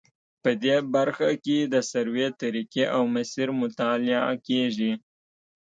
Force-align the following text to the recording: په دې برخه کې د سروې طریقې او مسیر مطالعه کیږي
په 0.43 0.49
دې 0.63 0.77
برخه 0.93 1.29
کې 1.43 1.57
د 1.73 1.75
سروې 1.91 2.27
طریقې 2.41 2.83
او 2.95 3.01
مسیر 3.15 3.47
مطالعه 3.61 4.33
کیږي 4.47 4.91